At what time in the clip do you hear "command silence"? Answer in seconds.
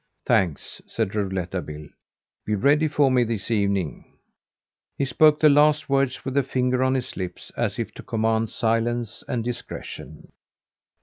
8.01-9.23